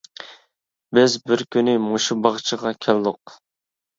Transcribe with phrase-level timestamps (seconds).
[0.97, 3.37] بىز بىر كۈنى مۇشۇ باغچىغا كەلدۇق.